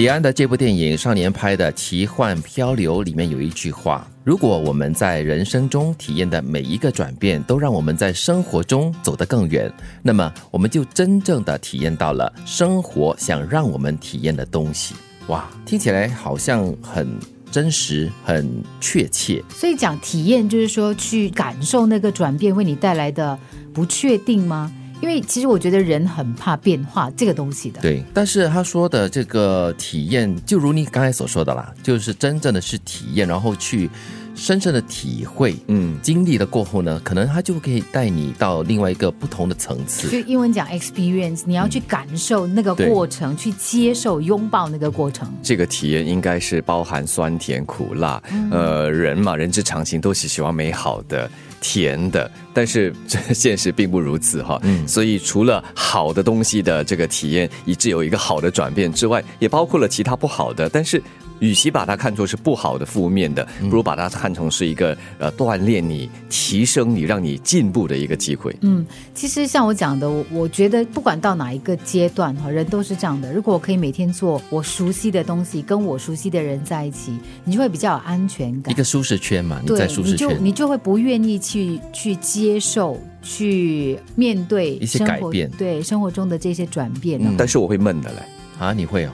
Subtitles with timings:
[0.00, 14.94] 李安的这部电影《少年拍的奇幻漂流》里面有一句话：如果我们在人生中体验的每一个转变都让我们在生活中走得更远，那么我们就真正的体验到了生活想让我们体验的东西。
[15.26, 17.06] 哇，听起来好像很
[17.50, 19.44] 真实、很确切。
[19.50, 23.38] 所以讲体验，就是说去感受那个转变为你带来的
[23.74, 24.72] 不确定吗？
[25.00, 27.80] 因为其实我觉得人很怕变化这个东西的。
[27.80, 33.90] 对，但是他说的这个体验，就如你刚才所说的啦，就是真正的是体验，然后去。
[34.36, 40.08] 深深的体会，嗯，经历了过后呢，可能他就可以带你到另外一个不同的层次。
[40.08, 45.30] 就英文讲 experience，你要去感受那个过程，去接受、拥抱那个过程。
[45.42, 54.58] 这个体验应该是包含酸甜苦辣，呃，人嘛，人之常情，都是喜欢美好的、甜的，但是这现实并不如此哈。
[54.62, 61.02] 嗯，所以除了好的东西的这个体验，以致有一个好的转变之外，也包括了其他不好的，但是。
[61.40, 68.54] 与其把它看作是不好的、负面的，不如把它看成是一个呃锻炼你、提升你、让你进步的一个机会。
[68.60, 73.32] 嗯，其实像我讲的，我我觉得不管到哪一个阶段哈，人都是这样的。
[73.32, 78.72] 如果我可以每天做我熟悉的东西，跟我熟悉的人在一起，你就会比较有安全感。
[78.72, 87.20] 一个舒适圈嘛，你在舒适圈，你就你就会不愿意去去接受、去面对一些改变，对生活中的这些转变。
[87.38, 88.18] 但是我会闷的嘞。
[88.60, 89.10] 啊，你会哦，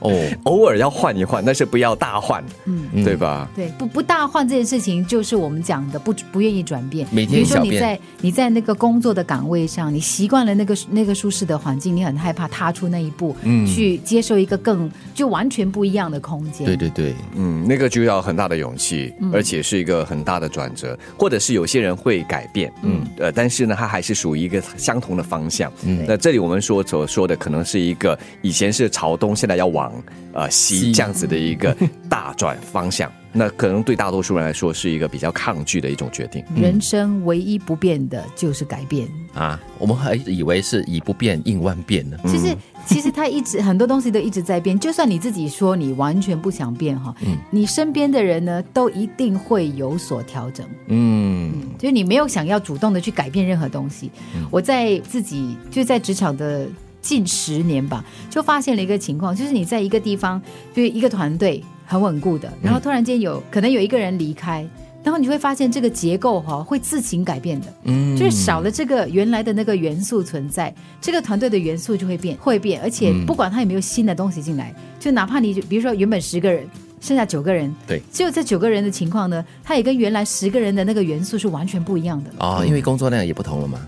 [0.00, 0.10] 哦，
[0.42, 3.48] 偶尔要换一换，但是不要大换，嗯，对吧？
[3.54, 7.06] 对，不不大换这件事情，就是我们讲的不不愿意转变。
[7.12, 16.66] 每天比如说你在你在那个工作的岗位上，你习惯了那个那个舒适的环境，你很害怕踏出那一步，嗯，去接受一个更就完全不一样的空间。
[16.66, 25.72] 对对对，嗯，那个就要很大的勇气，而且是一个很大的转折，或者是有些人会改变，嗯，呃，但是呢，他还是属于一个相同的方向。
[25.84, 28.18] 嗯，那这里我们说所说的可能是一个。
[28.40, 29.92] 以前是朝东，现在要往
[30.32, 31.76] 呃西这样子的一个
[32.08, 36.44] 大转方向， 那可能对大多数人来说是一个比较抗拒的一种决定。
[36.56, 39.60] 人生唯一不变的就是改变啊！
[39.78, 42.16] 我们还以为是以不变应万变呢。
[42.26, 44.78] 其实，其实他一直很多东西都一直在变。
[44.78, 47.14] 就算你自己说你完全不想变哈，
[47.50, 50.66] 你身边的人呢都一定会有所调整。
[50.88, 54.10] 嗯，就是你没有想要主动的去改变任何东西。
[54.50, 56.66] 我在自己就在职场的。
[57.02, 60.40] 近十年吧，就发现了一个情况，就是你在一个地方，
[60.72, 64.66] 就是一个团队很稳固的，然后突然间有可能有一个人离开，
[65.02, 76.66] 然后你会发现这个结构哈会自行改变的，嗯，就是少了这个原来的那个元素存在，这个团队的元素就会变，会变，而且不管他有没有新的东西进来，就哪怕你比如说原本十个人。
[77.02, 83.80] 剩下九个人，对，只有这九个人的情况呢，它也跟原来十个人的那个元素是完全不一样的啊，因为工作量也不同了嘛。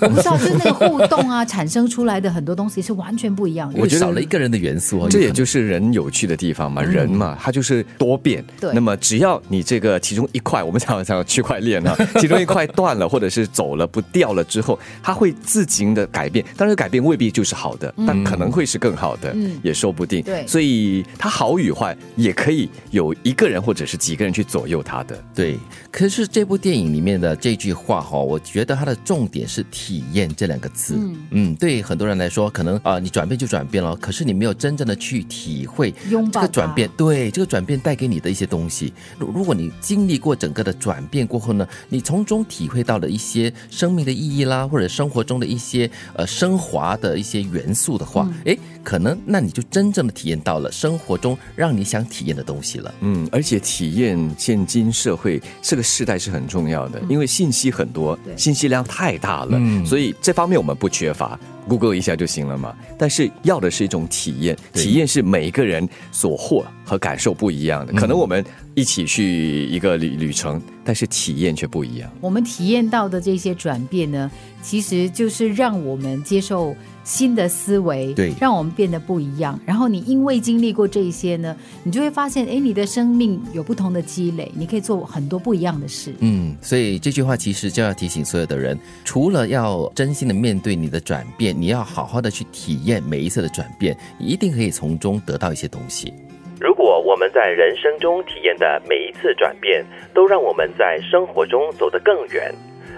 [0.00, 3.80] 我不知道，就是那个互动啊， 产生出来的很多东西是完全不一样的。
[3.80, 6.80] 我觉得少了一个人的元素，这也就是人有趣的地方嘛。
[6.80, 8.44] 人嘛，他就是多变。
[8.60, 8.72] 对。
[8.72, 16.44] 那么只要你这个其中一块，我们讲讲区块链啊， 其中一块断了，或者是走了不掉了之后，它会自行的改变。
[16.56, 20.22] 当然，改变未必就是好的，但可能会是更好的，嗯也说不定。
[20.22, 20.46] 对。
[20.46, 22.59] 所以它好与坏也可以
[22.92, 23.34] 有一。
[23.40, 25.58] 个人或者是几个人去左右他的，对。
[25.90, 30.96] 可是这部电影里面的这句话哈，我觉得它的重点是“体验”这两个字。
[30.98, 36.86] 嗯嗯，对很多人来说，可能啊，你转变就转变了，可是你没有真正的去体会这个转变。
[36.98, 38.92] 对这个转变带给你的一些东西。
[39.18, 48.54] 如如果你经历过整个的转变过后呢，你从中体会到了一些生命的意义啦，或者生活中的一些呃升华的一些元素的话，哎，
[48.84, 52.92] 可能那你就真正的体验到了生活中让你想体验的东西了。
[53.00, 53.28] 嗯。
[53.30, 61.38] 而且体验现今社会这个时代是很重要的，因为信息很多，信息量太大了，所以这方面我们不缺乏
[61.68, 62.74] ，Google 一下就行了嘛。
[62.98, 67.92] 但是要的是一种体验，体验是每一个人所获和感受不一样的。
[67.92, 68.44] 可能我们
[68.74, 72.10] 一起去一个旅旅程，但是体验却不一样。
[72.20, 74.30] 我们体验到的这些转变呢，
[74.62, 76.74] 其实就是让我们接受。
[77.02, 79.58] 新的思维，对，让我们变得不一样。
[79.64, 86.14] 然后你因为经历过这一些呢，你就会发现，哎，你的生命有不同的积累，你可以做很多不一样的事。
[86.20, 96.10] 嗯，所以这句话其实就要提醒所有的人，除了要真心的面对你的转变，你要好好的去体验每一次的转变，一定可以从中得到一些东西。
[96.58, 99.84] 如果我们在人生中体验的每一次转变，
[100.14, 102.50] 都让我们在生活中走得更远，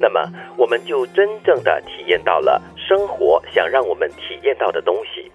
[0.00, 2.62] 那么我们就真正的体验到了。
[2.88, 5.30] 生活想让我们体验到的东西。